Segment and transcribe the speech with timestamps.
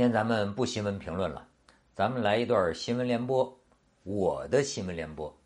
[0.00, 1.46] 今天咱们不新闻评论了，
[1.94, 3.60] 咱们来一段新闻联播。
[4.02, 5.38] 我的新闻联播，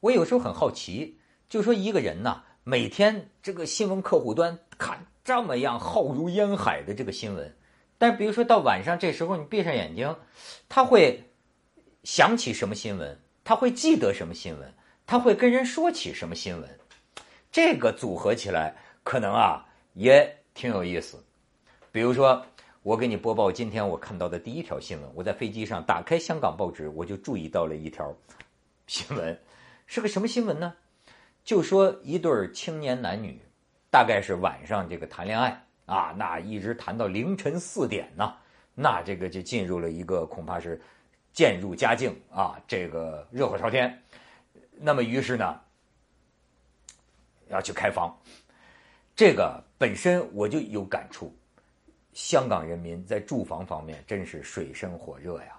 [0.00, 7.56] 我有时候很好奇，就说一个人呐，每天这个新闻客户端看这么样浩如烟海的这个新闻，
[7.96, 10.16] 但比如说到晚上这时候你闭上眼睛，
[10.68, 11.30] 他会
[12.02, 13.16] 想起什么新闻？
[13.44, 14.74] 他会记得什么新闻？
[15.06, 16.68] 他会跟人说起什么新闻？
[17.52, 18.74] 这个组合起来
[19.04, 21.22] 可能啊也挺有意思。
[21.92, 22.44] 比如说。
[22.84, 25.10] 我给你播报今天我看到的第一条新闻。
[25.14, 28.14] 我在飞机上打开香港报纸，我就注意到了一条
[28.86, 29.40] 新闻，
[29.86, 30.74] 是个什么新闻呢？
[31.44, 33.40] 就说一对青年男女，
[33.90, 38.34] 大概是晚上这个谈恋爱啊，那一直谈到凌晨四点呢，
[38.74, 40.78] 那这个就进入了一个恐怕是
[41.32, 43.98] 渐入佳境啊，这个热火朝天。
[44.72, 45.58] 那么于是呢，
[47.48, 48.14] 要去开房，
[49.16, 51.34] 这个本身我就有感触。
[52.14, 55.56] 香港人民在住房方面真是水深火热呀，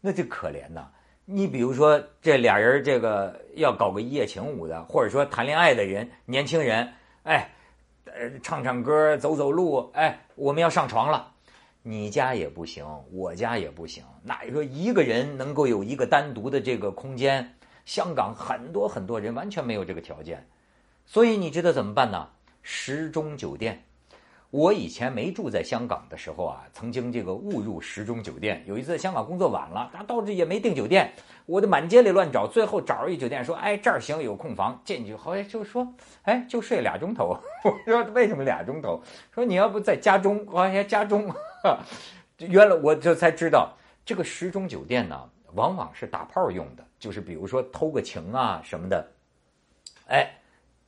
[0.00, 0.90] 那就可怜呐。
[1.26, 6.92] 你比如说这俩人这个要搞个一夜情舞的，或者说谈恋爱的人，年轻人，
[7.22, 7.48] 哎，
[8.06, 11.32] 呃，唱唱歌，走走路，哎，我们要上床了，
[11.82, 14.02] 你家也不行，我家也不行。
[14.24, 17.54] 那你说一个人能够有一个单独的这个空间？
[17.84, 20.44] 香港很多很多人完全没有这个条件，
[21.04, 22.28] 所以你知道怎么办呢？
[22.62, 23.84] 时钟酒店。
[24.50, 28.60] 我以前没住在香港的时候啊，曾经这个误入时钟酒店。
[28.66, 31.12] 有一次在香港工作晚了，他到这也没订酒店，
[31.46, 35.86] 我就满街里乱找，最后找着一酒店，说：“哎，这儿行，有空房。”进去好像就说
[36.22, 39.00] ：“哎，就睡俩钟头。”我说：“为什么俩钟头？”
[39.32, 41.32] 说：“你要不在家中，我还家中。”
[42.38, 43.72] 原来我就才知道，
[44.04, 49.08] 这个时钟酒店呢，往往是打炮用的，就是比如说偷个情啊什么的，
[50.08, 50.28] 哎，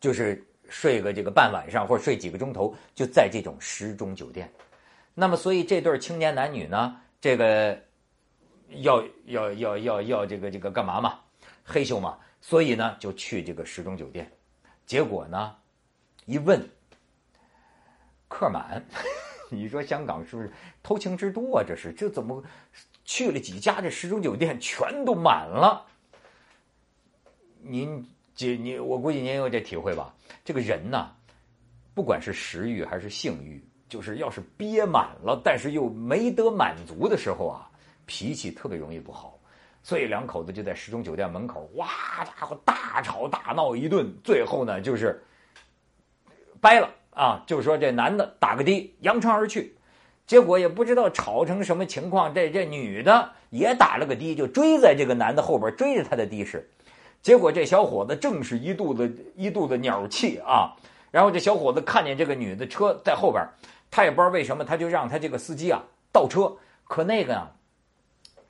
[0.00, 0.44] 就是。
[0.74, 4.52] 睡个这个半晚上，或者睡几个钟头，就在这种时钟酒店。
[5.14, 7.80] 那么，所以这对青年男女呢，这个
[8.80, 11.20] 要要要要要这个这个干嘛嘛？
[11.62, 12.18] 黑秀嘛。
[12.40, 14.28] 所以呢，就去这个时钟酒店。
[14.84, 15.54] 结果呢，
[16.26, 16.68] 一问，
[18.26, 18.84] 客满。
[19.50, 20.52] 你说香港是不是
[20.82, 21.62] 偷情之都啊？
[21.64, 22.42] 这是这怎么
[23.04, 25.86] 去了几家这时钟酒店，全都满了？
[27.60, 28.04] 您。
[28.34, 30.12] 姐，你我估计您有这体会吧？
[30.44, 31.10] 这个人呐，
[31.94, 37.70] 不管是食欲还是性欲，就是要是憋满了，但是又没得满足的时候啊，
[38.06, 39.38] 脾气特别容易不好。
[39.82, 41.86] 所以两口子就在时钟酒店门口，哇
[42.24, 45.22] 家伙大吵大闹一顿，最后呢就是
[46.60, 49.76] 掰了啊，就是说这男的打个的扬长而去，
[50.26, 56.68] 结果也不知道吵成什么情况，这这女的也打了个的，就追在这个男的后边追着他的的士。
[57.24, 60.76] 结果这小伙子正是一肚子一肚子鸟气啊！
[61.10, 63.42] 然后这小伙子看见这个女的车在后边，
[63.90, 66.54] 他也不知道为什么，他就让他这个司机啊倒车。
[66.84, 67.50] 可那个啊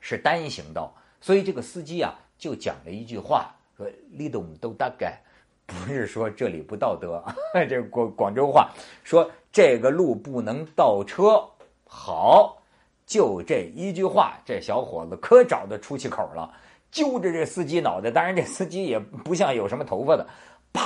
[0.01, 5.21] 是单行道，所以这个司机啊就讲了一句话，说“李东都大概”，
[5.65, 7.23] 不是说这里不道德，
[7.69, 8.71] 这广广州话
[9.05, 11.41] 说这个路不能倒车。
[11.87, 12.61] 好，
[13.05, 16.51] 就这一句话，这小伙子可找到出气口了。
[16.95, 20.25] 揪着这司机脑袋，当然这司机也不像有什么头发的，
[20.71, 20.79] 砰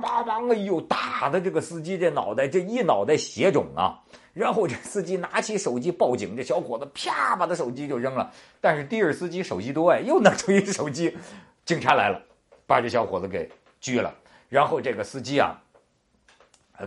[0.00, 0.52] 砰砰！
[0.52, 3.98] 哎呦，打的这个司机这脑袋这一脑袋血肿啊！
[4.32, 8.32] 然后这司机拿起手机报警，这小伙子啪把他手机就扔了。
[8.60, 11.18] 但是的士司机手机多哎，又拿出一手机，
[11.64, 12.22] 警察来了，
[12.64, 13.50] 把这小伙子给
[13.80, 14.14] 拘了。
[14.48, 15.60] 然后这个司机啊，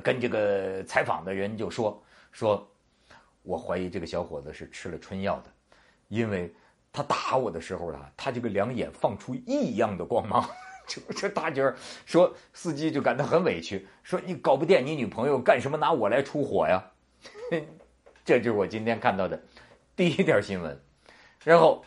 [0.02, 2.02] 跟这个采访的人就说
[2.32, 2.66] 说，
[3.44, 5.52] 我怀疑这个小伙子是吃了春药的，
[6.08, 6.50] 因为。
[6.92, 10.44] 他打我的时候啊，他这个两眼放出异样的光芒，
[10.88, 11.74] 就这大姐
[12.06, 16.84] 说，司机就感到很委屈，说你搞不定你女朋友，干什么拿我来出火呀？
[18.26, 19.42] 这就是我今天看到的
[19.96, 20.80] 第一条新闻。
[21.44, 21.86] 然后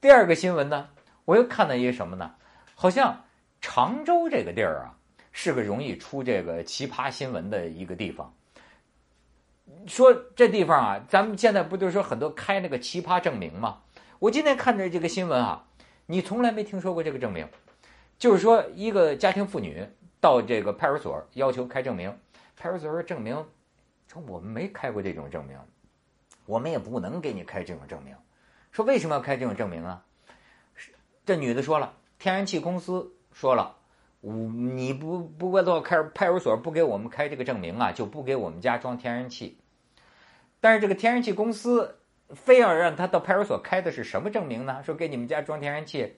[0.00, 0.88] 第二个新闻呢，
[1.24, 2.34] 我又看到一个什么呢？
[2.74, 3.24] 好像
[3.60, 4.98] 常州这个地儿啊，
[5.30, 8.34] 是个容易出这个奇葩新闻的一个地方。
[9.86, 13.80] 说这地方啊，咱们现在不都说很多开那个奇葩证明吗？
[14.22, 15.64] 我今天看着这个新闻啊，
[16.06, 17.48] 你从来没听说过这个证明，
[18.18, 19.84] 就是说一个家庭妇女
[20.20, 22.16] 到这个派出所要求开证明，
[22.56, 23.44] 派出所说证明
[24.06, 25.58] 说我们没开过这种证明，
[26.46, 28.14] 我们也不能给你开这种证明。
[28.70, 30.04] 说为什么要开这种证明啊？
[31.26, 33.74] 这女的说了，天然气公司说了，
[34.20, 39.58] 我你不不过到开派出所不给我们开这个证明啊，就不给我们家装天然气。
[40.60, 41.98] 但是这个天然气公司。
[42.34, 44.82] 非要让他到派出所开的是什么证明呢？
[44.84, 46.16] 说给你们家装天然气，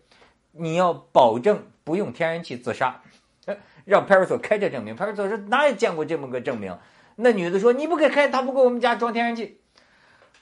[0.52, 3.02] 你要保证不用天然气自杀，
[3.84, 4.94] 让派出所开这证明。
[4.94, 6.78] 派出所说哪有见过这么个证明？
[7.16, 9.60] 那女的说你不给开，他不给我们家装天然气。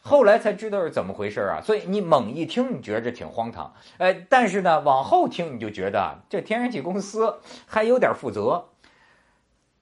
[0.00, 1.60] 后来才知道是怎么回事啊。
[1.62, 8.68] 所以你猛一听，你觉得这挺荒唐，哎，但是呢，往后听你就觉得这天然气公司还有点负责。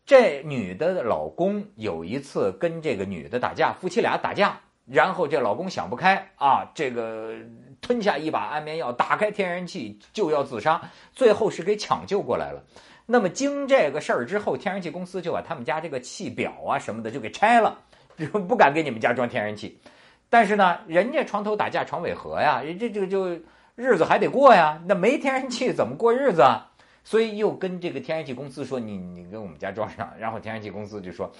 [0.04, 4.60] 这女的老公有一次跟这个女的打架，夫妻俩打架，
[4.90, 7.34] 然后这老公想不开啊，这个
[7.80, 10.80] 吞下一把安眠药，打开天然气就要自杀，
[11.12, 12.62] 最后是给抢救过来了。
[13.06, 17.78] 那么经这个事儿之后，天然气公司就把他们家这个气表啊什么的就给拆了，
[18.48, 19.80] 不敢给你们家装天然气。
[20.28, 23.40] 但是呢，人家床头打架床尾和呀，人家这个就
[23.76, 26.66] 日子还得过呀，那没天然气怎么过日子啊？
[27.02, 31.32] 所以又跟这个天然气公司说：“你你给我们家装上。”然后天然气公司就说：“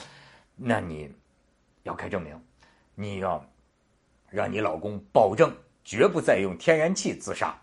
[0.56, 1.12] 那你
[1.82, 2.34] 要开证明，
[3.00, 3.42] 你要
[4.28, 5.50] 让你老公保证
[5.82, 7.58] 绝不再用天然气自杀。”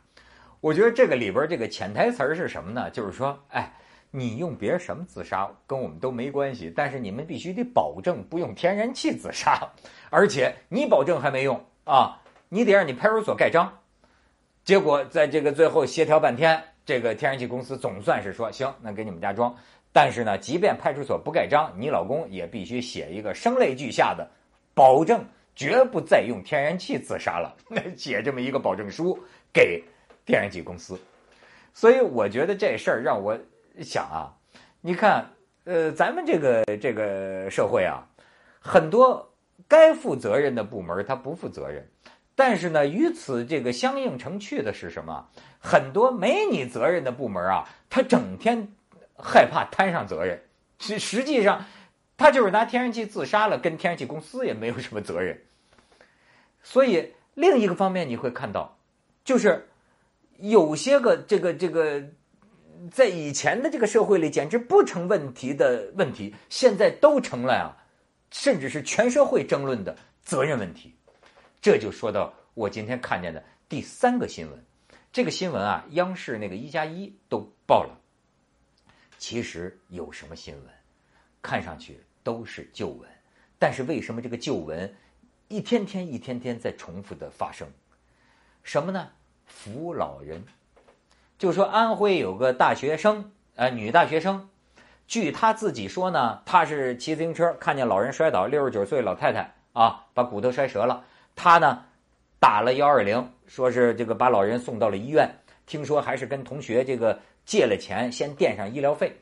[0.60, 2.90] 我觉得这个里边这个潜台词是什么呢？
[2.90, 3.72] 就是说，哎，
[4.10, 9.70] 你用别人什么自杀跟我们都没关系，但是你们必须得保证不用天然气自杀，
[10.10, 12.20] 而且你保证还没用啊，
[12.50, 13.72] 你得让你派出所盖章。
[14.64, 16.62] 结果在这个最后协调半天。
[16.88, 19.54] 这个天然气公司总算是说行，那给你们家装。
[19.92, 24.26] 但是呢，即便派出所不盖章，你老公也必须写一个声泪俱下的
[24.78, 25.26] 保证，
[25.56, 27.58] 绝不再用天然气自杀了。
[27.68, 29.18] 那写这么一个保证书
[29.52, 29.84] 给
[30.24, 30.96] 天然气公司。
[31.74, 33.36] 所以我觉得这事儿让我
[33.82, 34.30] 想啊，
[34.82, 35.26] 你看，
[35.64, 38.08] 呃，咱们这个这个社会啊，
[38.60, 39.34] 很多
[39.68, 41.90] 该负责任的部门他不负责任。
[42.36, 45.28] 但是呢，与此这个相映成趣的是什么？
[45.60, 48.68] 很多没你责任的部门啊，他整天
[49.18, 50.40] 害怕摊上责任，
[50.78, 51.66] 实实际上
[52.18, 55.40] 他就是拿天然气自杀了，跟天然气公司也没有什么责任。
[56.64, 58.78] 所以另一个方面你会看到，
[59.24, 59.70] 就是
[60.38, 62.04] 有些个这个这个
[62.92, 67.78] 在以前的这个社会里简直不成问题的问题，现在都成了呀，
[68.32, 70.94] 甚至是全社会争论的责任问题。
[71.62, 74.66] 这就说到我今天看见的第三个新闻，
[75.14, 78.00] 这个新闻啊，央视那个一加一都报了。
[79.18, 80.64] 其实有什么新闻，
[81.42, 83.10] 看上去都是旧闻，
[83.58, 84.94] 但是为什么这个旧闻
[85.48, 87.66] 一天天一天天在重复的发生？
[88.64, 89.08] 什么呢？
[89.46, 90.44] 扶老人，
[91.38, 94.50] 就说安徽有个大学生，呃，女大学生，
[95.08, 101.06] 据她自己说呢，她是骑自行车看见老人摔倒，六十九岁老太太啊，把骨头摔折了。
[101.34, 101.86] 她呢，
[102.42, 105.34] 打了幺二零，说是这个把老人送到了医院。
[105.66, 109.16] 听说还是跟同学这个借了钱，先垫上医疗费。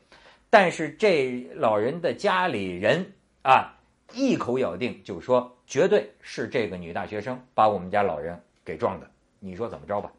[0.50, 3.04] 但是这老人的家里人
[3.42, 3.74] 啊，
[4.12, 9.10] 一口咬定就说绝对是这个女大学生把我们家老人给撞的。
[9.38, 10.10] 你说怎么着吧？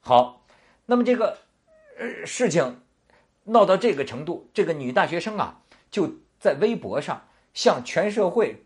[0.00, 0.44] 好，
[0.84, 1.36] 那么这个
[1.98, 2.80] 呃事情
[3.44, 5.60] 闹到这个程度，这个女大学生啊
[5.90, 7.22] 就在微博上
[7.54, 8.56] 向全社会。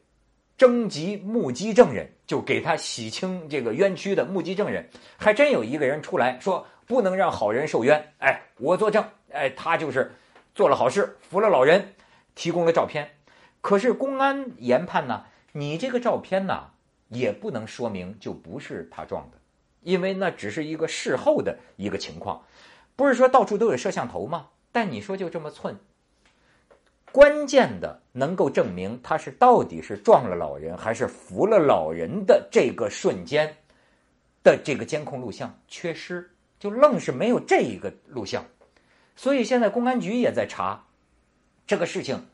[0.58, 9.02] 征集目击证人，就给他洗清这个冤屈的目击证人，还真有一个人出来说不能让好人受冤，哎，我作证，
[9.32, 10.12] 哎，他就是
[10.54, 11.94] 做了好事，扶了老人，
[12.34, 13.16] 提供了照片。
[13.60, 16.70] 可是公安研判呢，你这个照片呢，
[17.08, 19.38] 也不能说明就不是他撞的，
[19.82, 22.44] 因为那只是一个事后的一个情况，
[22.96, 24.48] 不是说到处都有摄像头吗？
[24.72, 25.76] 但你说就这么寸。
[27.12, 33.56] 关键的能够证明他是到底是撞了老人还是扶了老人的这个瞬间
[34.44, 38.44] 的这个监控录像缺失，就愣是没有这一个录像，
[39.20, 40.84] 所以现在公安局也在查
[41.66, 42.26] 这个事情，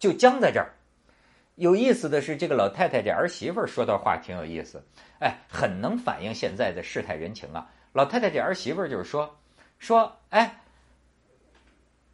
[0.00, 0.74] 就僵在这儿。
[1.54, 4.84] 有意思的是，这个老太太这儿媳妇说的话挺有意思，
[5.20, 7.68] 哎，很能反映现在的世态人情啊。
[7.92, 9.38] 老太太这儿媳妇就是说
[9.78, 10.62] 说，哎。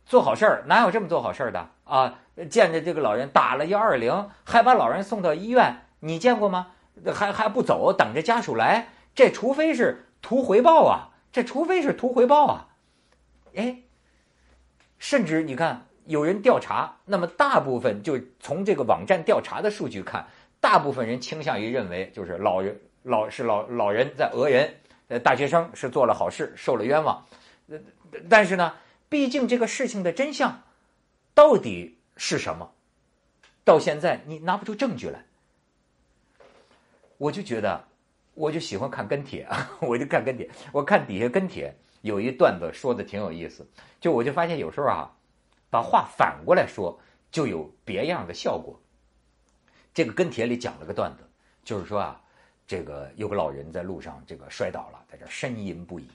[0.04, 2.19] 做好事儿哪有这么做好事儿的啊？
[2.50, 6.73] 见着这个老人打了幺二零，还把老人送到医院，你见过吗？
[7.14, 11.16] 还还不走，等着家属来，这除非是图回报啊！
[11.33, 12.69] 这除非是图回报啊！
[13.54, 13.78] 哎，
[15.02, 20.25] 甚至你看，有人调查，那么大部分就从这个网站调查的数据看，
[20.61, 24.73] 大部分人倾向于认为，就是老人老是老老人在讹人，
[25.09, 27.26] 呃，大学生是做了好事，受了冤枉，
[28.30, 28.75] 但是呢？
[29.09, 30.62] 毕竟这个事情的真相
[31.35, 32.71] 到底是什么？
[33.64, 35.25] 到现在你拿不出证据来，
[37.18, 37.85] 我就觉得，
[38.35, 40.49] 我就喜欢看跟帖啊， 我就看跟帖。
[40.71, 43.66] 我看底下跟帖有一段子说的挺有意思，
[44.00, 45.11] 就我就发现有时候啊，
[45.71, 48.78] 把话反过来说就有别样的效果。
[49.94, 51.25] 这个跟帖里讲了个段子，
[51.64, 52.21] 就是说啊，
[52.66, 56.06] 这个有个老人在路上这个摔倒了，在这呻吟不已。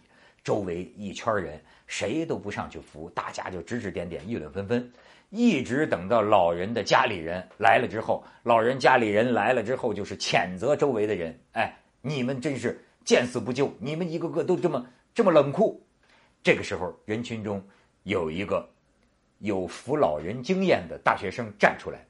[0.43, 4.91] 周围一圈人谁都不上去扶，大家就指指点点，议论纷纷。
[5.29, 13.69] 一直等到老人的家里人来了之后，老人家里人来了之后，就是谴责周围的人：“哎，你们真是见死不救！
[13.79, 15.83] 你们一个个都这么这么冷酷。”
[16.43, 17.59] 这个时候，人群中
[18.03, 18.69] 有一个
[19.39, 22.05] 有扶老人经验的大学生站出来，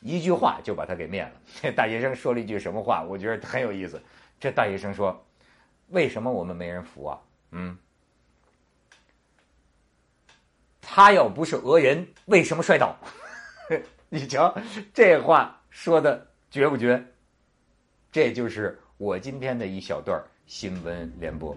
[0.00, 1.32] 一句话就把他给灭了。
[1.62, 3.02] 这 大学生说了一句什么话？
[3.02, 3.98] 我觉得很有意思。
[4.38, 5.24] 这大学生说
[5.88, 7.18] ：“为什么我们没人扶啊？”
[7.52, 7.78] 嗯。
[10.82, 12.94] 他要不是讹人，为什么摔倒？
[14.10, 14.54] 你瞧，
[14.92, 17.02] 这话说的绝不绝？
[18.12, 21.56] 这就是我今天的一小段新闻联播。